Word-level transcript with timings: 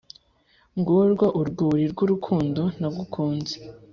Ngurwo 0.79 1.25
urwuri 1.39 1.83
rwurukundo 1.91 2.61
nagukunze 2.79 3.55